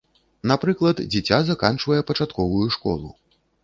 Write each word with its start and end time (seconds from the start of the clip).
Напрыклад, 0.51 1.03
дзіця 1.13 1.39
заканчвае 1.51 2.01
пачатковую 2.11 2.67
школу. 2.79 3.19